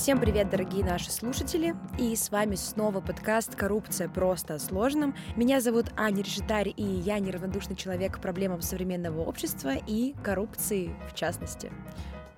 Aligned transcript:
Всем 0.00 0.18
привет, 0.18 0.48
дорогие 0.48 0.82
наши 0.82 1.10
слушатели! 1.10 1.76
И 1.98 2.16
с 2.16 2.30
вами 2.30 2.54
снова 2.54 3.02
подкаст 3.02 3.54
«Коррупция 3.54 4.08
просто 4.08 4.54
о 4.54 4.58
сложном». 4.58 5.14
Меня 5.36 5.60
зовут 5.60 5.92
Аня 5.94 6.22
Решетарь, 6.22 6.72
и 6.74 6.82
я 6.82 7.18
неравнодушный 7.18 7.76
человек 7.76 8.16
к 8.16 8.20
проблемам 8.22 8.62
современного 8.62 9.20
общества 9.20 9.74
и 9.86 10.14
коррупции 10.24 10.96
в 11.10 11.14
частности. 11.14 11.70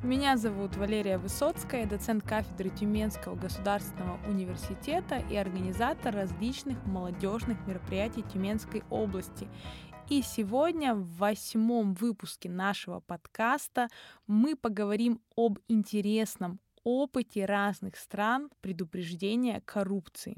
Меня 0.00 0.36
зовут 0.36 0.76
Валерия 0.76 1.18
Высоцкая, 1.18 1.86
доцент 1.86 2.24
кафедры 2.24 2.68
Тюменского 2.68 3.36
государственного 3.36 4.18
университета 4.26 5.22
и 5.30 5.36
организатор 5.36 6.12
различных 6.12 6.84
молодежных 6.84 7.64
мероприятий 7.68 8.24
Тюменской 8.24 8.82
области. 8.90 9.46
И 10.08 10.22
сегодня 10.22 10.96
в 10.96 11.06
восьмом 11.16 11.94
выпуске 11.94 12.50
нашего 12.50 12.98
подкаста 12.98 13.86
мы 14.26 14.56
поговорим 14.56 15.20
об 15.36 15.60
интересном 15.68 16.58
опыте 16.84 17.44
разных 17.44 17.96
стран 17.96 18.50
предупреждения 18.60 19.60
коррупции. 19.64 20.36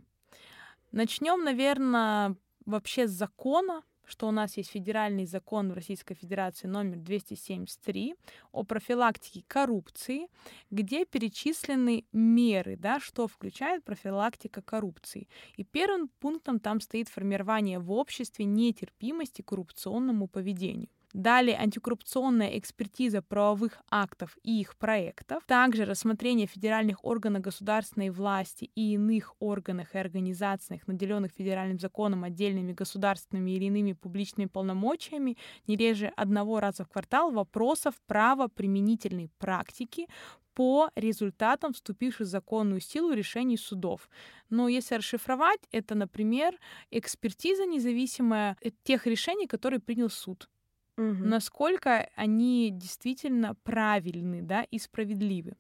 Начнем, 0.93 1.43
наверное, 1.45 2.37
вообще 2.67 3.09
с 3.09 3.11
закона, 3.11 3.83
что 4.07 4.29
у 4.29 4.31
нас 4.31 4.57
есть 4.57 4.71
федеральный 4.71 5.27
закон 5.27 5.71
в 5.71 5.75
Российской 5.75 6.15
Федерации 6.15 6.67
номер 6.67 6.99
273 6.99 8.15
о 8.53 8.63
профилактике 8.63 9.45
коррупции, 9.47 10.29
где 10.71 11.05
перечислены 11.05 12.05
меры, 12.13 12.77
да, 12.77 13.01
что 13.01 13.27
включает 13.27 13.85
профилактика 13.85 14.63
коррупции. 14.63 15.29
И 15.57 15.65
первым 15.65 16.09
пунктом 16.21 16.61
там 16.61 16.81
стоит 16.81 17.09
формирование 17.09 17.79
в 17.79 17.93
обществе 17.93 18.45
нетерпимости 18.45 19.43
к 19.43 19.47
коррупционному 19.47 20.29
поведению. 20.29 20.91
Далее 21.15 21.57
антикоррупционная 21.57 22.59
экспертиза 22.59 23.23
правовых 23.23 23.81
актов 23.89 24.37
и 24.43 24.61
их 24.61 24.77
проектов. 24.77 25.45
Также 25.47 25.85
рассмотрение 25.85 26.49
федеральных 26.49 27.05
органов 27.05 27.43
государственной 27.43 28.11
власти 28.11 28.73
и 28.75 28.95
иных 28.95 29.33
органов 29.39 29.95
и 29.95 29.99
организациях, 29.99 30.89
наделенных 30.89 31.31
федеральным 31.31 31.79
законом 31.79 32.25
отдельными 32.25 32.73
государственными 32.73 33.53
или 33.53 33.67
иными 33.67 33.93
публичными 33.93 34.49
полномочиями, 34.49 35.37
не 35.69 35.77
реже 35.77 36.09
одного 36.17 36.59
раза 36.59 36.85
в 36.85 36.89
квартал 36.89 37.31
вопросов 37.31 37.95
правоприменительной 38.09 39.31
практики 39.39 40.09
по 40.53 40.91
результатам 40.97 41.75
вступивших 41.75 42.27
в 42.27 42.31
законную 42.31 42.81
силу 42.81 43.13
решений 43.13 43.57
судов. 43.57 44.09
Но 44.51 44.67
если 44.67 44.97
расшифровать, 44.97 45.61
это, 45.71 45.95
например, 45.95 46.59
экспертиза 46.91 47.67
независимая 47.67 48.57
тех 48.83 49.07
решений, 49.07 49.47
которые 49.47 49.79
принял 49.79 50.11
суд 50.11 50.49
угу. 50.97 51.25
насколько 51.25 52.09
они 52.17 52.71
действительно 52.73 53.55
правильны 53.63 54.43
да, 54.43 54.63
и 54.63 54.79
справедливы. 54.79 55.55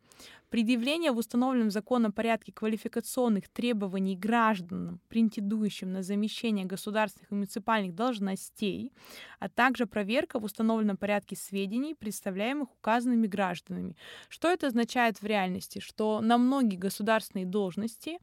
Предъявление 0.51 1.11
в 1.11 1.19
установленном 1.19 1.71
законом 1.71 2.13
порядке 2.13 2.53
квалификационных 2.53 3.49
требований 3.49 4.17
гражданам, 4.17 5.01
претендующим 5.09 5.93
на 5.93 6.03
замещение 6.03 6.65
государственных 6.65 7.33
и 7.33 7.35
муниципальных 7.35 7.95
должностей, 7.95 8.93
а 9.41 9.49
также 9.49 9.87
проверка 9.87 10.39
в 10.39 10.45
установленном 10.45 10.97
порядке 10.97 11.35
сведений, 11.35 11.95
представляемых 11.95 12.73
указанными 12.73 13.27
гражданами. 13.27 13.97
Что 14.29 14.49
это 14.49 14.69
означает 14.69 15.21
в 15.21 15.27
реальности? 15.27 15.81
Что 15.81 16.21
на 16.21 16.39
многие 16.39 16.77
государственные 16.77 17.47
должности 17.47 18.19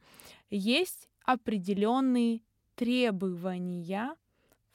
есть 0.48 1.10
определенные 1.26 2.40
требования 2.74 4.16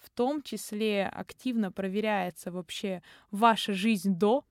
в 0.08 0.10
том 0.10 0.42
числе 0.42 1.06
активно 1.06 1.72
проверяется 1.72 2.52
вообще 2.52 3.02
ваша 3.30 3.74
жизнь 3.74 4.16
до, 4.16 4.46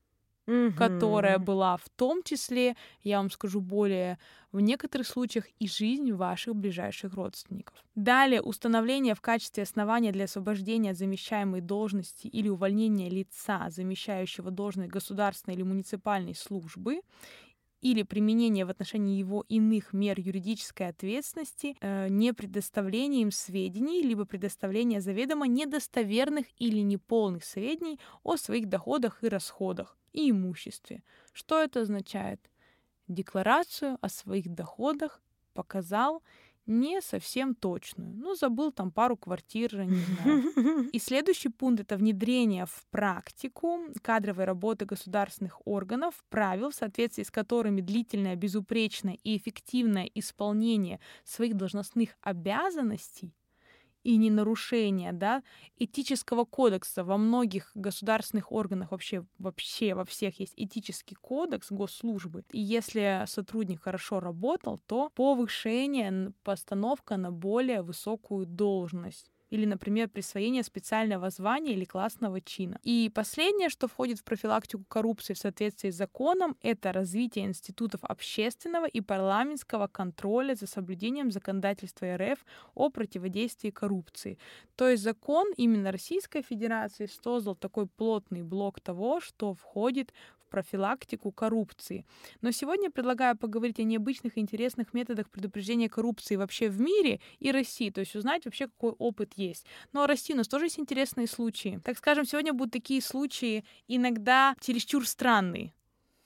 угу. 0.47 0.73
которая 0.77 1.39
была 1.39 1.77
в 1.79 1.89
том 1.97 2.23
числе, 2.23 2.77
я 3.03 3.17
вам 3.17 3.31
скажу 3.31 3.61
более, 3.61 4.19
в 4.53 4.61
некоторых 4.61 5.07
случаях 5.07 5.47
и 5.59 5.67
жизнь 5.67 6.13
ваших 6.13 6.55
ближайших 6.55 7.15
родственников. 7.15 7.75
Далее, 7.95 8.43
установление 8.43 9.15
в 9.15 9.21
качестве 9.21 9.63
основания 9.63 10.13
для 10.13 10.25
освобождения 10.25 10.91
от 10.91 10.99
замещаемой 10.99 11.63
должности 11.63 12.27
или 12.27 12.49
увольнения 12.49 13.09
лица, 13.09 13.67
замещающего 13.71 14.51
должность 14.51 14.91
государственной 14.91 15.55
или 15.55 15.63
муниципальной 15.63 16.35
службы, 16.35 17.01
или 17.81 18.03
применение 18.03 18.65
в 18.65 18.71
отношении 18.71 19.19
его 19.19 19.45
иных 19.49 19.93
мер 19.93 20.19
юридической 20.19 20.89
ответственности, 20.89 21.77
э, 21.81 22.09
не 22.09 22.33
предоставление 22.33 23.23
им 23.23 23.31
сведений, 23.31 24.03
либо 24.03 24.25
предоставление 24.25 25.01
заведомо 25.01 25.47
недостоверных 25.47 26.47
или 26.59 26.81
неполных 26.81 27.45
сведений 27.45 27.99
о 28.23 28.37
своих 28.37 28.69
доходах 28.69 29.23
и 29.23 29.29
расходах 29.29 29.97
и 30.13 30.31
имуществе. 30.31 31.03
Что 31.33 31.63
это 31.63 31.83
означает? 31.83 32.41
Декларацию 33.09 33.99
о 34.01 34.09
своих 34.09 34.49
доходах 34.49 35.23
показал 35.55 36.23
не 36.67 37.01
совсем 37.01 37.55
точную. 37.55 38.15
Ну, 38.15 38.35
забыл 38.35 38.73
там 38.73 38.91
пару 38.91 39.17
квартир, 39.17 39.85
не 39.85 39.99
знаю. 39.99 40.91
И 40.93 40.99
следующий 40.99 41.49
пункт— 41.49 41.81
это 41.83 41.97
внедрение 41.97 42.67
в 42.67 42.85
практику 42.91 43.81
кадровой 44.03 44.45
работы 44.45 44.85
государственных 44.85 45.61
органов, 45.67 46.25
правил, 46.29 46.71
в 46.71 46.75
соответствии 46.75 47.23
с 47.23 47.31
которыми 47.31 47.81
длительное, 47.81 48.37
безупречное 48.37 49.19
и 49.23 49.37
эффективное 49.37 50.11
исполнение 50.15 51.01
своих 51.25 51.57
должностных 51.57 52.11
обязанностей 52.21 53.35
и 54.07 54.17
не 54.19 54.31
нарушение 54.31 55.13
да, 55.13 55.43
этического 55.79 56.45
кодекса. 56.45 57.03
Во 57.03 57.17
многих 57.17 57.73
государственных 57.75 58.53
органах 58.53 58.93
вообще, 58.93 59.27
вообще 59.39 59.95
во 59.95 60.05
всех 60.05 60.39
есть 60.39 60.55
этический 60.57 61.17
кодекс 61.17 61.73
госслужбы. 61.73 62.45
И 62.53 62.61
если 62.61 63.25
сотрудник 63.27 63.83
хорошо 63.83 64.21
работал, 64.21 64.81
то 64.87 65.11
повышение, 65.17 66.33
постановка 66.45 67.17
на 67.17 67.33
более 67.33 67.83
высокую 67.83 68.47
должность 68.47 69.33
или, 69.51 69.65
например, 69.65 70.09
присвоение 70.09 70.63
специального 70.63 71.31
звания 71.31 71.73
или 71.73 71.85
классного 71.85 72.41
чина. 72.41 72.79
И 72.83 73.11
последнее, 73.15 73.69
что 73.69 73.89
входит 73.89 74.19
в 74.19 74.25
профилактику 74.25 74.85
коррупции 74.89 75.35
в 75.35 75.39
соответствии 75.39 75.91
с 75.91 75.97
законом, 75.97 76.57
это 76.63 76.93
развитие 76.93 77.45
институтов 77.45 78.01
общественного 78.03 78.87
и 78.87 79.01
парламентского 79.01 79.87
контроля 79.87 80.55
за 80.55 80.67
соблюдением 80.67 81.31
законодательства 81.31 82.17
РФ 82.17 82.45
о 82.75 82.91
противодействии 82.91 83.71
коррупции. 83.71 84.39
То 84.77 84.89
есть 84.89 85.03
закон 85.03 85.53
именно 85.57 85.93
Российской 85.93 86.43
Федерации 86.43 87.07
создал 87.07 87.55
такой 87.55 87.87
плотный 87.87 88.43
блок 88.43 88.81
того, 88.81 89.21
что 89.21 89.55
входит 89.55 90.13
профилактику 90.49 91.33
коррупции. 91.33 92.07
Но 92.41 92.51
сегодня 92.51 92.91
предлагаю 92.91 93.37
поговорить 93.37 93.79
о 93.81 93.85
необычных 93.85 94.37
и 94.37 94.41
интересных 94.41 94.95
методах 94.95 95.31
предупреждения 95.31 95.89
коррупции 95.89 96.37
вообще 96.37 96.69
в 96.69 96.81
мире 96.81 97.21
и 97.39 97.51
России, 97.51 97.91
то 97.91 98.01
есть 98.01 98.17
узнать 98.17 98.45
вообще, 98.45 98.69
какой 98.69 98.93
опыт 98.93 99.33
есть. 99.37 99.67
Но 99.93 100.03
о 100.03 100.07
России 100.07 100.35
у 100.35 100.37
нас 100.37 100.49
тоже 100.49 100.67
есть 100.67 100.79
интересные 100.79 101.27
случаи. 101.27 101.81
Так 101.85 101.99
скажем, 101.99 102.25
сегодня 102.25 102.53
будут 102.53 102.73
такие 102.73 103.03
случаи 103.03 103.65
иногда 103.89 104.55
чересчур 104.61 105.07
странные. 105.07 105.73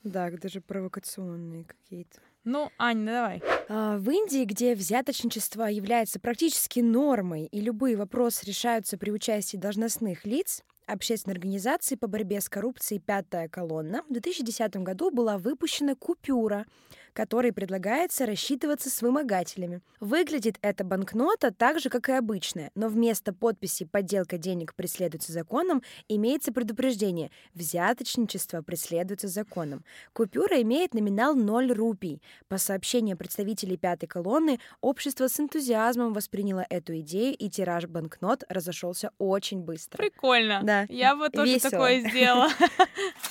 Да, 0.03 0.31
даже 0.31 0.61
провокационные 0.61 1.63
какие-то. 1.63 2.19
Ну, 2.43 2.71
Аня, 2.79 3.05
давай. 3.05 3.43
А, 3.69 3.97
в 3.97 4.09
Индии, 4.09 4.45
где 4.45 4.73
взяточничество 4.73 5.65
является 5.65 6.19
практически 6.19 6.79
нормой 6.79 7.45
и 7.45 7.61
любые 7.61 7.95
вопросы 7.95 8.47
решаются 8.47 8.97
при 8.97 9.11
участии 9.11 9.57
должностных 9.57 10.25
лиц, 10.25 10.63
общественной 10.91 11.33
организации 11.33 11.95
по 11.95 12.07
борьбе 12.07 12.41
с 12.41 12.49
коррупцией 12.49 12.99
«Пятая 12.99 13.47
колонна» 13.47 14.03
в 14.09 14.13
2010 14.13 14.77
году 14.77 15.11
была 15.11 15.37
выпущена 15.37 15.95
купюра 15.95 16.65
которой 17.13 17.51
предлагается 17.51 18.25
рассчитываться 18.25 18.89
с 18.89 19.01
вымогателями. 19.01 19.81
Выглядит 19.99 20.57
эта 20.61 20.83
банкнота 20.83 21.51
так 21.51 21.79
же, 21.79 21.89
как 21.89 22.09
и 22.09 22.13
обычная, 22.13 22.71
но 22.75 22.87
вместо 22.87 23.33
подписи 23.33 23.85
«подделка 23.85 24.37
денег 24.37 24.75
преследуется 24.75 25.31
законом» 25.31 25.83
имеется 26.07 26.51
предупреждение 26.51 27.31
«взяточничество 27.53 28.61
преследуется 28.61 29.27
законом». 29.27 29.83
Купюра 30.13 30.61
имеет 30.61 30.93
номинал 30.93 31.35
0 31.35 31.71
рупий. 31.73 32.21
По 32.47 32.57
сообщению 32.57 33.17
представителей 33.17 33.77
пятой 33.77 34.07
колонны, 34.07 34.59
общество 34.81 35.27
с 35.27 35.39
энтузиазмом 35.39 36.13
восприняло 36.13 36.65
эту 36.69 36.99
идею, 36.99 37.35
и 37.35 37.49
тираж 37.49 37.85
банкнот 37.87 38.43
разошелся 38.49 39.11
очень 39.17 39.61
быстро. 39.61 39.97
Прикольно. 39.97 40.61
Да. 40.63 40.85
Я 40.89 41.15
бы 41.15 41.29
тоже 41.29 41.53
Весело. 41.53 41.71
такое 41.71 41.99
сделала. 42.01 42.49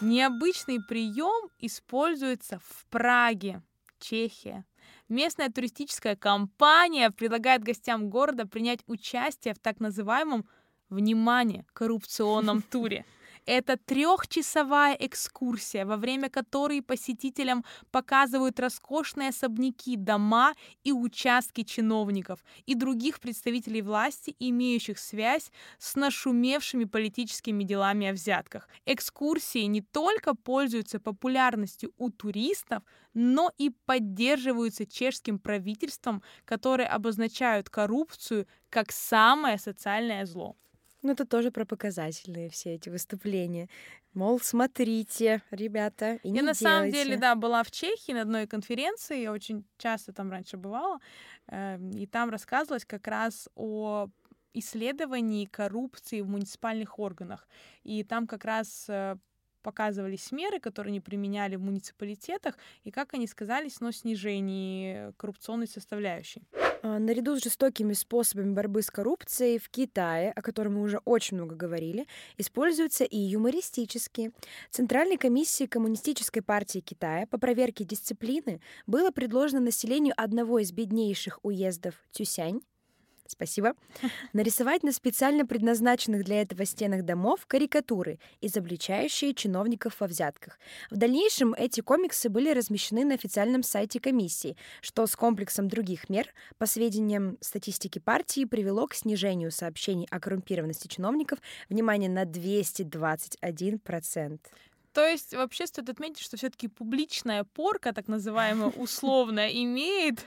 Необычный 0.00 0.80
прием 0.80 1.50
используется 1.58 2.60
в 2.62 2.86
Праге, 2.90 3.62
Чехия. 3.98 4.64
Местная 5.08 5.48
туристическая 5.48 6.16
компания 6.16 7.10
предлагает 7.10 7.64
гостям 7.64 8.10
города 8.10 8.46
принять 8.46 8.80
участие 8.86 9.54
в 9.54 9.58
так 9.58 9.80
называемом 9.80 10.46
внимание 10.90 11.64
коррупционном 11.72 12.60
туре. 12.62 13.06
Это 13.46 13.76
трехчасовая 13.76 14.94
экскурсия, 14.98 15.86
во 15.86 15.96
время 15.96 16.28
которой 16.28 16.82
посетителям 16.82 17.64
показывают 17.92 18.58
роскошные 18.58 19.28
особняки, 19.28 19.96
дома 19.96 20.52
и 20.82 20.92
участки 20.92 21.62
чиновников 21.62 22.44
и 22.66 22.74
других 22.74 23.20
представителей 23.20 23.82
власти, 23.82 24.34
имеющих 24.40 24.98
связь 24.98 25.52
с 25.78 25.94
нашумевшими 25.94 26.84
политическими 26.84 27.62
делами 27.62 28.08
о 28.08 28.12
взятках. 28.12 28.68
Экскурсии 28.84 29.66
не 29.66 29.80
только 29.80 30.34
пользуются 30.34 30.98
популярностью 30.98 31.92
у 31.98 32.10
туристов, 32.10 32.82
но 33.14 33.52
и 33.58 33.70
поддерживаются 33.86 34.86
чешским 34.86 35.38
правительством, 35.38 36.20
которые 36.44 36.88
обозначают 36.88 37.70
коррупцию 37.70 38.48
как 38.70 38.90
самое 38.90 39.56
социальное 39.58 40.26
зло. 40.26 40.56
Ну, 41.06 41.12
это 41.12 41.24
тоже 41.24 41.52
про 41.52 41.64
показательные 41.64 42.50
все 42.50 42.74
эти 42.74 42.88
выступления. 42.88 43.68
Мол, 44.12 44.40
смотрите, 44.40 45.40
ребята, 45.52 46.18
и 46.24 46.30
не 46.30 46.38
Я 46.38 46.42
на 46.42 46.52
делайте. 46.52 46.64
самом 46.64 46.90
деле, 46.90 47.16
да, 47.16 47.36
была 47.36 47.62
в 47.62 47.70
Чехии 47.70 48.10
на 48.10 48.22
одной 48.22 48.48
конференции, 48.48 49.22
я 49.22 49.30
очень 49.30 49.64
часто 49.78 50.12
там 50.12 50.32
раньше 50.32 50.56
бывала, 50.56 50.98
э, 51.46 51.78
и 51.94 52.08
там 52.08 52.30
рассказывалось 52.30 52.84
как 52.84 53.06
раз 53.06 53.48
о 53.54 54.08
исследовании 54.52 55.44
коррупции 55.44 56.22
в 56.22 56.28
муниципальных 56.28 56.98
органах. 56.98 57.46
И 57.84 58.02
там 58.02 58.26
как 58.26 58.44
раз 58.44 58.86
э, 58.88 59.16
показывались 59.62 60.32
меры, 60.32 60.58
которые 60.58 60.90
они 60.90 61.00
применяли 61.00 61.54
в 61.54 61.60
муниципалитетах, 61.60 62.58
и 62.82 62.90
как 62.90 63.14
они 63.14 63.28
сказались 63.28 63.78
на 63.80 63.92
снижении 63.92 65.12
коррупционной 65.18 65.68
составляющей. 65.68 66.42
А, 66.86 66.98
Наряду 67.00 67.36
с 67.36 67.42
жестокими 67.42 67.94
способами 67.94 68.52
борьбы 68.52 68.80
с 68.80 68.90
коррупцией 68.90 69.58
в 69.58 69.68
Китае, 69.70 70.30
о 70.30 70.42
котором 70.42 70.74
мы 70.74 70.82
уже 70.82 71.00
очень 71.04 71.36
много 71.36 71.56
говорили, 71.56 72.06
используются 72.38 73.02
и 73.02 73.18
юмористические. 73.18 74.30
Центральной 74.70 75.16
комиссии 75.16 75.66
Коммунистической 75.66 76.42
партии 76.42 76.78
Китая 76.78 77.26
по 77.26 77.38
проверке 77.38 77.84
дисциплины 77.84 78.60
было 78.86 79.10
предложено 79.10 79.60
населению 79.60 80.14
одного 80.16 80.60
из 80.60 80.70
беднейших 80.70 81.40
уездов 81.42 81.94
Тюсянь 82.12 82.60
Спасибо. 83.30 83.74
Нарисовать 84.32 84.82
на 84.82 84.92
специально 84.92 85.46
предназначенных 85.46 86.24
для 86.24 86.42
этого 86.42 86.64
стенах 86.64 87.02
домов 87.02 87.46
карикатуры, 87.46 88.18
изобличающие 88.40 89.34
чиновников 89.34 90.00
во 90.00 90.06
взятках. 90.06 90.58
В 90.90 90.96
дальнейшем 90.96 91.54
эти 91.54 91.80
комиксы 91.80 92.28
были 92.28 92.52
размещены 92.52 93.04
на 93.04 93.14
официальном 93.14 93.62
сайте 93.62 94.00
комиссии, 94.00 94.56
что 94.80 95.06
с 95.06 95.16
комплексом 95.16 95.68
других 95.68 96.08
мер, 96.08 96.28
по 96.58 96.66
сведениям 96.66 97.38
статистики 97.40 97.98
партии, 97.98 98.44
привело 98.44 98.86
к 98.86 98.94
снижению 98.94 99.50
сообщений 99.50 100.06
о 100.10 100.20
коррумпированности 100.20 100.88
чиновников, 100.88 101.38
внимание, 101.68 102.10
на 102.10 102.24
221%. 102.24 104.38
То 104.96 105.06
есть 105.06 105.34
вообще 105.34 105.66
стоит 105.66 105.90
отметить, 105.90 106.22
что 106.22 106.38
все-таки 106.38 106.68
публичная 106.68 107.44
порка, 107.44 107.92
так 107.92 108.08
называемая 108.08 108.70
условная, 108.76 109.50
имеет 109.50 110.26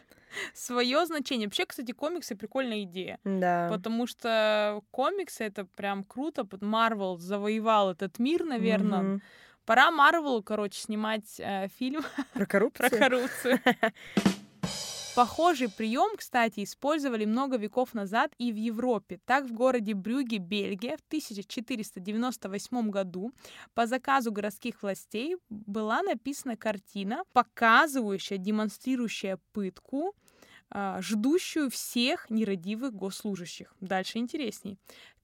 свое 0.54 1.08
значение. 1.08 1.48
Вообще, 1.48 1.66
кстати, 1.66 1.92
комиксы 1.92 2.36
прикольная 2.36 2.84
идея. 2.84 3.18
Да. 3.24 3.68
Потому 3.72 4.06
что 4.06 4.82
комиксы 4.92 5.44
это 5.44 5.66
прям 5.66 6.04
круто. 6.04 6.48
Марвел 6.62 7.18
завоевал 7.18 7.90
этот 7.90 8.20
мир, 8.20 8.44
наверное. 8.44 9.02
Мгм. 9.02 9.22
Пора 9.66 9.90
Марвелу, 9.90 10.44
короче, 10.44 10.80
снимать 10.80 11.40
э, 11.40 11.68
фильм 11.80 12.04
Про 12.36 12.46
коррупцию? 12.46 12.90
про 12.92 12.98
коррупцию. 12.98 13.60
Похожий 15.20 15.68
прием, 15.68 16.16
кстати, 16.16 16.64
использовали 16.64 17.26
много 17.26 17.58
веков 17.58 17.94
назад 17.94 18.32
и 18.38 18.54
в 18.54 18.56
Европе. 18.56 19.20
Так, 19.26 19.44
в 19.44 19.52
городе 19.52 19.94
Брюге, 19.94 20.38
Бельгия, 20.38 20.96
в 20.96 21.02
1498 21.08 22.90
году 22.90 23.34
по 23.74 23.86
заказу 23.86 24.32
городских 24.32 24.82
властей 24.82 25.36
была 25.50 26.02
написана 26.04 26.56
картина, 26.56 27.24
показывающая, 27.34 28.38
демонстрирующая 28.38 29.38
пытку, 29.52 30.16
ждущую 31.00 31.70
всех 31.70 32.30
нерадивых 32.30 32.94
госслужащих. 32.94 33.74
Дальше 33.80 34.18
интересней. 34.20 34.78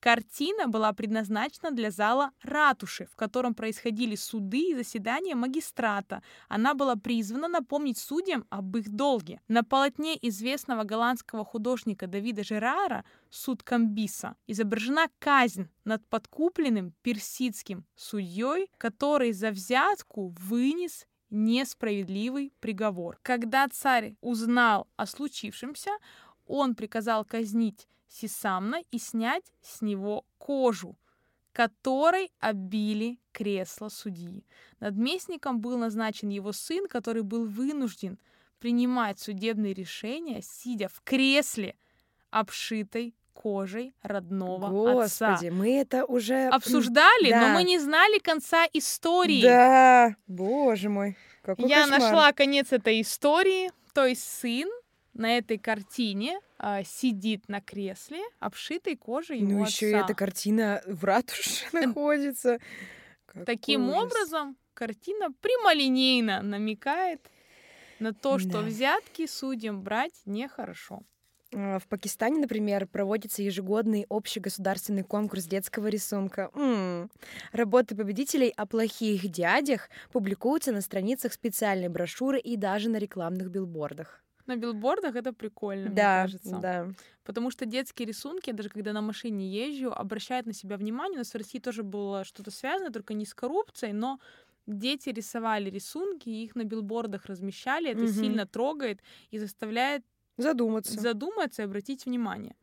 Картина 0.06 0.68
была 0.68 0.94
предназначена 0.94 1.72
для 1.72 1.90
зала 1.90 2.30
ратуши, 2.44 3.08
в 3.12 3.16
котором 3.16 3.56
происходили 3.56 4.16
суды 4.16 4.70
и 4.70 4.76
заседания 4.76 5.34
магистрата. 5.34 6.22
Она 6.48 6.76
была 6.76 6.96
призвана 6.96 7.48
напомнить 7.48 7.98
судьям 7.98 8.46
об 8.52 8.78
их 8.78 8.90
долге. 8.90 9.42
На 9.48 9.64
полотне 9.64 10.16
известного 10.22 10.84
голландского 10.84 11.44
художника 11.44 12.06
Давида 12.06 12.44
Жерара 12.44 13.04
«Суд 13.32 13.64
Камбиса» 13.64 14.36
изображена 14.46 15.08
казнь 15.18 15.70
над 15.86 16.06
подкупленным 16.08 16.94
персидским 17.02 17.84
судьей, 17.96 18.70
который 18.78 19.32
за 19.32 19.50
взятку 19.50 20.36
вынес 20.40 21.08
несправедливый 21.30 22.54
приговор. 22.60 23.20
Когда 23.22 23.68
царь 23.68 24.16
узнал 24.22 24.88
о 24.96 25.06
случившемся, 25.06 25.92
он 26.46 26.76
приказал 26.76 27.26
казнить 27.26 27.88
Сисамна 28.08 28.82
и 28.92 29.00
снять 29.00 29.52
с 29.62 29.82
него 29.82 30.26
кожу, 30.38 30.98
которой 31.52 32.32
обили 32.40 33.20
кресло 33.32 33.90
судьи. 33.90 34.46
Надместником 34.80 35.60
был 35.60 35.78
назначен 35.78 36.30
его 36.30 36.52
сын, 36.52 36.88
который 36.88 37.24
был 37.24 37.46
вынужден 37.46 38.20
принимать 38.60 39.20
судебные 39.20 39.74
решения, 39.74 40.42
сидя 40.42 40.88
в 40.88 41.02
кресле, 41.04 41.76
обшитой 42.30 43.16
кожей 43.36 43.94
родного 44.02 45.04
отца. 45.04 45.32
Господи, 45.32 45.50
мы 45.52 45.78
это 45.78 46.06
уже... 46.06 46.48
Обсуждали, 46.48 47.32
но 47.32 47.42
да. 47.42 47.54
мы 47.54 47.64
не 47.64 47.78
знали 47.78 48.18
конца 48.18 48.66
истории. 48.74 49.44
Да, 49.44 50.16
боже 50.26 50.90
мой, 50.90 51.16
какой 51.44 51.70
Я 51.70 51.82
кошмар. 51.82 52.00
нашла 52.00 52.32
конец 52.34 52.72
этой 52.72 53.02
истории. 53.02 53.72
То 53.94 54.06
есть 54.06 54.24
сын 54.24 54.68
на 55.14 55.38
этой 55.38 55.58
картине 55.58 56.40
а, 56.58 56.84
сидит 56.84 57.48
на 57.48 57.62
кресле, 57.62 58.22
обшитой 58.40 58.96
кожей 58.96 59.40
его 59.40 59.52
Ну, 59.52 59.64
отца. 59.64 59.72
еще 59.72 59.90
и 59.92 59.94
эта 59.94 60.14
картина 60.14 60.82
в 60.88 61.04
ратуше 61.04 61.66
находится. 61.74 62.60
Какой 63.26 63.46
Таким 63.46 63.90
ужас. 63.90 64.04
образом, 64.04 64.58
картина 64.74 65.28
прямолинейно 65.42 66.42
намекает 66.42 67.22
на 68.00 68.14
то, 68.14 68.40
что 68.40 68.60
взятки 68.60 69.28
судьям 69.28 69.82
брать 69.82 70.22
нехорошо. 70.26 71.02
А, 71.54 71.80
В 71.80 71.88
Пакистане, 71.88 72.40
например, 72.40 72.88
проводится 72.88 73.42
ежегодный 73.42 74.06
общегосударственный 74.10 75.04
конкурс 75.04 75.46
детского 75.46 75.88
рисунка. 75.88 76.50
М. 76.56 77.10
Работы 77.52 77.96
победителей 77.96 78.54
о 78.56 78.66
плохих 78.66 79.28
дядях 79.30 79.90
публикуются 80.12 80.72
на 80.72 80.82
страницах 80.82 81.34
специальной 81.34 81.90
брошюры 81.90 82.40
и 82.40 82.56
даже 82.58 82.90
на 82.90 82.98
рекламных 82.98 83.50
билбордах. 83.50 84.24
На 84.48 84.58
билбордах 84.58 85.16
это 85.16 85.34
прикольно, 85.34 85.90
мне 85.90 86.08
Да, 86.08 86.08
кажется. 86.08 86.66
да. 86.66 86.94
Потому 87.24 87.52
что 87.52 87.66
детские 87.66 88.08
рисунки, 88.08 88.52
даже 88.52 88.70
когда 88.70 88.94
на 88.94 89.02
машине 89.02 89.50
езжу, 89.50 89.92
обращают 89.92 90.46
на 90.48 90.54
себя 90.54 90.78
внимание. 90.78 91.16
У 91.18 91.20
нас 91.20 91.32
в 91.34 91.38
России 91.38 91.60
тоже 91.60 91.84
было 91.84 92.24
что-то 92.26 92.52
связано, 92.52 92.92
только 92.92 93.14
не 93.16 93.26
с 93.26 93.34
коррупцией, 93.34 93.94
но 93.94 94.20
дети 94.68 95.10
рисовали 95.10 95.70
рисунки, 95.72 96.30
их 96.30 96.56
на 96.56 96.64
билбордах 96.64 97.26
размещали. 97.26 97.90
Это 97.92 98.06
Мгм. 98.06 98.06
сильно 98.08 98.48
трогает 98.48 99.02
и 99.32 99.40
заставляет 99.40 100.06
Задуматься. 100.38 101.00
задуматься 101.00 101.62
и 101.62 101.66
обратить 101.66 102.06
внимание. 102.06 102.56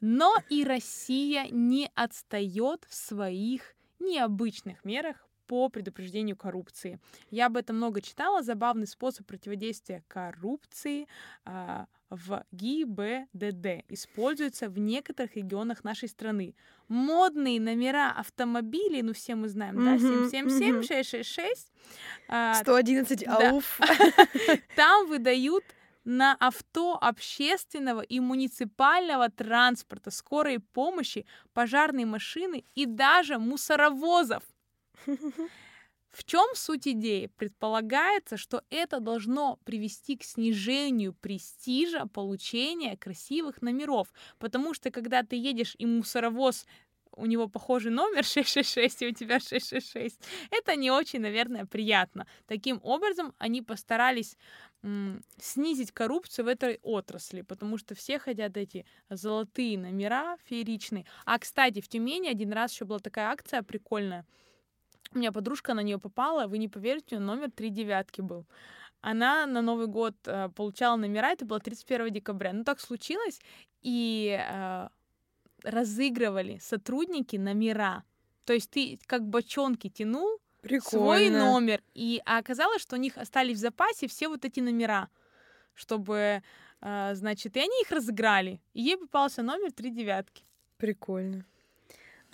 Но 0.00 0.34
и 0.48 0.64
Россия 0.64 1.46
не 1.50 1.90
отстает 1.94 2.84
в 2.88 2.94
своих 2.94 3.74
необычных 4.00 4.84
мерах 4.84 5.28
по 5.46 5.68
предупреждению 5.68 6.36
коррупции. 6.36 6.98
Я 7.30 7.46
об 7.46 7.56
этом 7.56 7.76
много 7.76 8.00
читала. 8.00 8.42
Забавный 8.42 8.86
способ 8.86 9.26
противодействия 9.26 10.02
коррупции 10.08 11.06
а, 11.44 11.86
в 12.10 12.44
ГИБДД 12.52 13.84
используется 13.88 14.68
в 14.68 14.78
некоторых 14.78 15.36
регионах 15.36 15.84
нашей 15.84 16.08
страны. 16.08 16.54
Модные 16.88 17.60
номера 17.60 18.12
автомобилей, 18.12 19.02
ну 19.02 19.12
все 19.12 19.34
мы 19.34 19.48
знаем, 19.48 19.76
да, 19.76 19.92
Мгм, 19.92 20.30
777, 20.30 20.74
мгм. 20.74 20.82
666, 20.82 21.72
а, 22.28 22.54
111 22.54 23.24
да. 23.24 23.50
ауф. 23.50 23.78
там 24.76 25.08
выдают 25.08 25.64
на 26.04 26.34
авто 26.34 26.98
общественного 27.00 28.00
и 28.00 28.20
муниципального 28.20 29.30
транспорта, 29.30 30.10
скорой 30.10 30.58
помощи, 30.58 31.26
пожарные 31.52 32.06
машины 32.06 32.64
и 32.74 32.86
даже 32.86 33.38
мусоровозов. 33.38 34.42
В 36.10 36.24
чем 36.24 36.46
суть 36.54 36.86
идеи? 36.86 37.30
Предполагается, 37.38 38.36
что 38.36 38.62
это 38.68 39.00
должно 39.00 39.56
привести 39.64 40.18
к 40.18 40.24
снижению 40.24 41.14
престижа 41.14 42.06
получения 42.06 42.98
красивых 42.98 43.62
номеров. 43.62 44.12
Потому 44.38 44.74
что 44.74 44.90
когда 44.90 45.22
ты 45.22 45.36
едешь 45.36 45.74
и 45.78 45.86
мусоровоз 45.86 46.66
у 47.16 47.26
него 47.26 47.48
похожий 47.48 47.90
номер 47.90 48.24
666, 48.24 49.02
и 49.02 49.08
у 49.08 49.12
тебя 49.12 49.40
666. 49.40 50.20
Это 50.50 50.76
не 50.76 50.90
очень, 50.90 51.20
наверное, 51.20 51.66
приятно. 51.66 52.26
Таким 52.46 52.80
образом, 52.82 53.34
они 53.38 53.62
постарались 53.62 54.36
снизить 55.38 55.92
коррупцию 55.92 56.46
в 56.46 56.48
этой 56.48 56.80
отрасли, 56.82 57.42
потому 57.42 57.78
что 57.78 57.94
все 57.94 58.18
хотят 58.18 58.56
эти 58.56 58.84
золотые 59.08 59.78
номера 59.78 60.36
фееричные. 60.44 61.04
А, 61.24 61.38
кстати, 61.38 61.80
в 61.80 61.88
Тюмени 61.88 62.28
один 62.28 62.52
раз 62.52 62.72
еще 62.72 62.84
была 62.84 62.98
такая 62.98 63.28
акция 63.28 63.62
прикольная. 63.62 64.26
У 65.14 65.18
меня 65.18 65.30
подружка 65.30 65.74
на 65.74 65.82
нее 65.82 65.98
попала, 65.98 66.48
вы 66.48 66.58
не 66.58 66.68
поверите, 66.68 67.18
номер 67.20 67.50
три 67.50 67.70
девятки 67.70 68.22
был. 68.22 68.46
Она 69.02 69.46
на 69.46 69.62
Новый 69.62 69.86
год 69.86 70.14
э, 70.26 70.48
получала 70.48 70.96
номера, 70.96 71.32
это 71.32 71.44
было 71.44 71.60
31 71.60 72.12
декабря. 72.12 72.52
Ну 72.52 72.64
так 72.64 72.80
случилось, 72.80 73.40
и 73.82 74.38
э, 74.40 74.88
разыгрывали 75.64 76.58
сотрудники 76.58 77.36
номера. 77.36 78.04
То 78.44 78.52
есть 78.52 78.70
ты 78.70 78.98
как 79.06 79.26
бочонки 79.26 79.88
тянул 79.88 80.38
Прикольно. 80.62 80.90
свой 80.90 81.30
номер, 81.30 81.82
и 81.94 82.20
а 82.24 82.38
оказалось, 82.38 82.82
что 82.82 82.96
у 82.96 82.98
них 82.98 83.16
остались 83.16 83.56
в 83.56 83.60
запасе 83.60 84.08
все 84.08 84.28
вот 84.28 84.44
эти 84.44 84.60
номера, 84.60 85.08
чтобы, 85.74 86.42
э, 86.80 87.14
значит, 87.14 87.56
и 87.56 87.60
они 87.60 87.82
их 87.82 87.90
разыграли, 87.90 88.60
и 88.72 88.82
ей 88.82 88.96
попался 88.96 89.42
номер 89.42 89.72
три 89.72 89.90
девятки. 89.90 90.44
Прикольно. 90.76 91.44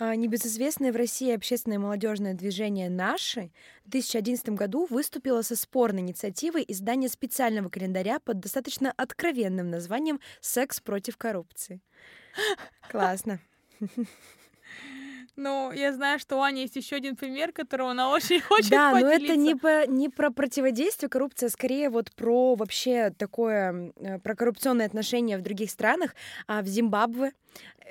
А, 0.01 0.15
небезызвестное 0.15 0.93
в 0.93 0.95
России 0.95 1.35
общественное 1.35 1.77
молодежное 1.77 2.33
движение 2.33 2.89
«Наши» 2.89 3.51
в 3.83 3.89
2011 3.89 4.49
году 4.51 4.87
выступило 4.89 5.41
со 5.41 5.57
спорной 5.57 5.99
инициативой 5.99 6.63
издания 6.65 7.09
специального 7.09 7.67
календаря 7.67 8.19
под 8.21 8.39
достаточно 8.39 8.93
откровенным 8.95 9.69
названием 9.69 10.21
«Секс 10.39 10.79
против 10.79 11.17
коррупции». 11.17 11.81
Классно. 12.89 13.41
Ну, 15.39 15.71
я 15.71 15.93
знаю, 15.93 16.19
что 16.19 16.37
у 16.37 16.41
Ани 16.41 16.61
есть 16.61 16.75
еще 16.75 16.97
один 16.97 17.15
пример, 17.15 17.53
которого 17.53 17.91
она 17.91 18.11
очень 18.13 18.41
хочет 18.41 18.69
Да, 18.71 18.91
поделиться. 18.91 19.17
но 19.19 19.25
это 19.25 19.35
не, 19.37 19.55
по, 19.55 19.87
не 19.87 20.09
про 20.09 20.31
противодействие 20.31 21.09
коррупции, 21.09 21.45
а 21.45 21.49
скорее 21.49 21.89
вот 21.89 22.11
про 22.11 22.55
вообще 22.55 23.11
такое, 23.11 23.93
э, 23.95 24.19
про 24.19 24.35
коррупционные 24.35 24.85
отношения 24.85 25.37
в 25.37 25.41
других 25.41 25.71
странах. 25.71 26.13
А 26.47 26.61
в 26.61 26.67
Зимбабве 26.67 27.31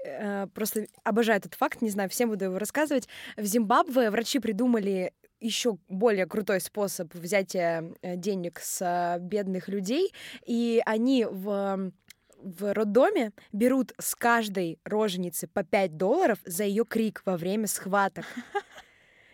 э, 0.05 0.47
просто 0.55 0.89
обожаю 1.05 1.39
этот 1.39 1.55
факт, 1.55 1.81
не 1.81 1.89
знаю, 1.89 2.11
всем 2.11 2.29
буду 2.29 2.45
его 2.45 2.59
рассказывать. 2.59 3.09
В 3.39 3.45
Зимбабве 3.45 4.11
врачи 4.11 4.41
придумали 4.41 5.15
еще 5.41 5.79
более 5.89 6.27
крутой 6.27 6.61
способ 6.61 7.15
взятия 7.15 7.93
э, 8.03 8.17
денег 8.17 8.61
с 8.61 9.17
бедных 9.21 9.69
людей, 9.69 10.13
и 10.45 10.83
они 10.85 11.25
в 11.25 11.93
в 12.43 12.73
роддоме 12.73 13.33
берут 13.53 13.93
с 13.99 14.15
каждой 14.15 14.79
роженицы 14.85 15.47
по 15.47 15.65
5 15.65 15.97
долларов 15.97 16.39
за 16.45 16.65
ее 16.65 16.85
крик 16.85 17.23
во 17.25 17.37
время 17.37 17.67
схваток. 17.67 18.25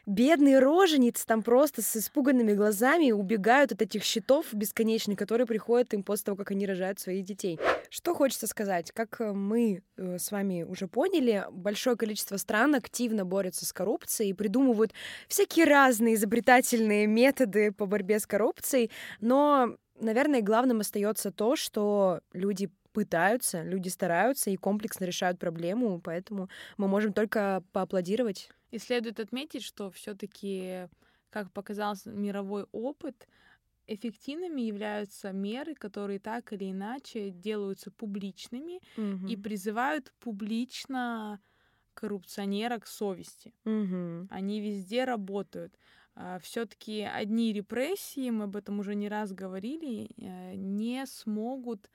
Бедные 0.06 0.58
роженицы 0.58 1.24
там 1.24 1.42
просто 1.42 1.80
с 1.80 1.96
испуганными 1.96 2.52
глазами 2.52 3.10
убегают 3.10 3.72
от 3.72 3.80
этих 3.80 4.04
счетов 4.04 4.52
бесконечных, 4.52 5.18
которые 5.18 5.46
приходят 5.46 5.94
им 5.94 6.02
после 6.02 6.26
того, 6.26 6.36
как 6.36 6.50
они 6.50 6.66
рожают 6.66 7.00
своих 7.00 7.24
детей. 7.24 7.58
Что 7.88 8.14
хочется 8.14 8.46
сказать? 8.46 8.92
Как 8.92 9.18
э, 9.22 9.32
мы 9.32 9.82
э, 9.96 10.18
с 10.18 10.30
вами 10.30 10.62
уже 10.62 10.88
поняли, 10.88 11.46
большое 11.50 11.96
количество 11.96 12.36
стран 12.36 12.74
активно 12.74 13.24
борются 13.24 13.64
с 13.64 13.72
коррупцией 13.72 14.30
и 14.30 14.34
придумывают 14.34 14.92
всякие 15.26 15.64
разные 15.64 16.16
изобретательные 16.16 17.06
методы 17.06 17.72
по 17.72 17.86
борьбе 17.86 18.18
с 18.18 18.26
коррупцией, 18.26 18.90
но 19.22 19.74
наверное, 19.98 20.42
главным 20.42 20.80
остается 20.80 21.30
то, 21.30 21.56
что 21.56 22.20
люди 22.32 22.68
пытаются, 22.94 23.62
люди 23.62 23.88
стараются 23.88 24.50
и 24.50 24.56
комплексно 24.56 25.04
решают 25.04 25.38
проблему, 25.38 26.00
поэтому 26.00 26.48
мы 26.78 26.88
можем 26.88 27.12
только 27.12 27.62
поаплодировать. 27.72 28.50
И 28.70 28.78
следует 28.78 29.20
отметить, 29.20 29.62
что 29.64 29.90
все-таки, 29.90 30.88
как 31.30 31.52
показал 31.52 31.96
мировой 32.06 32.66
опыт, 32.72 33.28
эффективными 33.86 34.62
являются 34.62 35.32
меры, 35.32 35.74
которые 35.74 36.20
так 36.20 36.52
или 36.52 36.70
иначе 36.70 37.30
делаются 37.30 37.90
публичными 37.90 38.80
угу. 38.96 39.26
и 39.26 39.36
призывают 39.36 40.12
публично 40.20 41.40
коррупционера 41.94 42.78
к 42.78 42.86
совести. 42.86 43.52
Угу. 43.64 44.28
Они 44.30 44.60
везде 44.60 45.04
работают. 45.04 45.76
А, 46.14 46.38
Все-таки 46.38 47.02
одни 47.02 47.52
репрессии, 47.52 48.30
мы 48.30 48.44
об 48.44 48.56
этом 48.56 48.78
уже 48.78 48.94
не 48.94 49.08
раз 49.08 49.32
говорили, 49.32 50.10
э, 50.16 50.54
не 50.54 51.04
смогут 51.06 51.90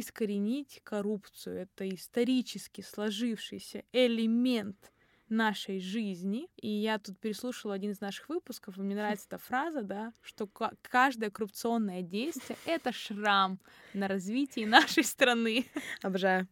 искоренить 0.00 0.80
коррупцию. 0.84 1.62
Это 1.62 1.88
исторически 1.88 2.80
сложившийся 2.80 3.84
элемент 3.92 4.92
нашей 5.28 5.80
жизни. 5.80 6.48
И 6.56 6.68
я 6.68 6.98
тут 6.98 7.18
переслушала 7.18 7.74
один 7.74 7.92
из 7.92 8.00
наших 8.00 8.28
выпусков, 8.28 8.78
и 8.78 8.80
мне 8.80 8.94
нравится 8.94 9.26
эта 9.28 9.38
фраза, 9.38 9.82
да, 9.82 10.12
что 10.22 10.48
каждое 10.82 11.30
коррупционное 11.30 12.02
действие— 12.02 12.58
это 12.66 12.92
шрам 12.92 13.58
на 13.94 14.08
развитии 14.08 14.64
нашей 14.64 15.04
страны. 15.04 15.66
Обожаю. 16.02 16.48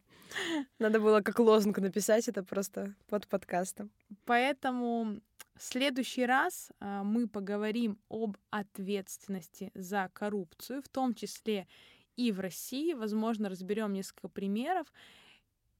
Надо 0.79 0.99
было 0.99 1.21
как 1.21 1.39
лозунг 1.39 1.79
написать 1.79 2.27
это 2.27 2.43
просто 2.43 2.95
под 3.07 3.27
подкастом. 3.27 3.91
Поэтому 4.25 5.21
в 5.55 5.63
следующий 5.63 6.25
раз 6.25 6.69
а, 6.79 7.03
мы 7.03 7.27
поговорим 7.27 7.97
об 8.09 8.37
ответственности 8.49 9.71
за 9.73 10.09
коррупцию, 10.13 10.81
в 10.83 10.89
том 10.89 11.15
числе 11.15 11.67
и 12.17 12.31
в 12.33 12.41
России. 12.41 12.93
Возможно, 12.93 13.47
разберем 13.47 13.93
несколько 13.93 14.27
примеров 14.27 14.91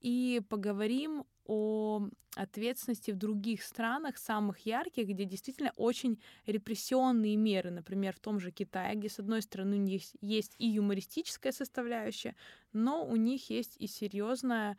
и 0.00 0.40
поговорим 0.48 1.24
о 1.44 2.08
ответственности 2.36 3.10
в 3.10 3.16
других 3.16 3.62
странах, 3.62 4.16
самых 4.16 4.60
ярких, 4.60 5.08
где 5.08 5.24
действительно 5.24 5.72
очень 5.76 6.20
репрессионные 6.46 7.36
меры, 7.36 7.70
например, 7.70 8.14
в 8.14 8.20
том 8.20 8.38
же 8.38 8.52
Китае, 8.52 8.94
где, 8.94 9.08
с 9.08 9.18
одной 9.18 9.42
стороны, 9.42 9.76
у 9.76 9.80
них 9.80 10.02
есть 10.20 10.54
и 10.58 10.68
юмористическая 10.68 11.52
составляющая, 11.52 12.36
но 12.72 13.04
у 13.04 13.16
них 13.16 13.50
есть 13.50 13.76
и 13.78 13.86
серьезная 13.86 14.76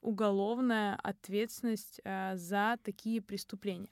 уголовная 0.00 0.96
ответственность 0.96 2.00
э, 2.04 2.36
за 2.36 2.78
такие 2.82 3.20
преступления. 3.20 3.90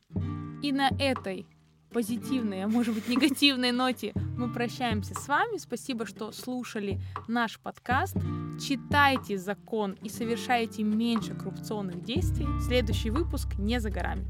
И 0.62 0.72
на 0.72 0.88
этой 0.98 1.46
позитивной, 1.94 2.64
а 2.64 2.68
может 2.68 2.92
быть 2.92 3.08
негативной 3.08 3.70
ноте 3.70 4.12
мы 4.36 4.52
прощаемся 4.52 5.14
с 5.14 5.28
вами. 5.28 5.58
Спасибо, 5.58 6.06
что 6.06 6.32
слушали 6.32 7.00
наш 7.28 7.60
подкаст. 7.60 8.16
Читайте 8.60 9.38
закон 9.38 9.92
и 10.02 10.08
совершайте 10.08 10.82
меньше 10.82 11.34
коррупционных 11.34 12.02
действий. 12.02 12.46
Следующий 12.66 13.10
выпуск 13.10 13.48
не 13.58 13.78
за 13.80 13.90
горами. 13.90 14.26